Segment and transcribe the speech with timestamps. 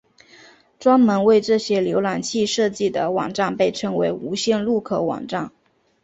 [0.79, 5.51] 专门为这些浏览器设计的网站被称为无线入口网站。